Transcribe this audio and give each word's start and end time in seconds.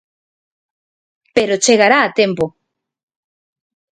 Pero 1.35 1.61
chegará 1.65 1.99
a 2.03 2.13
tempo. 2.19 2.45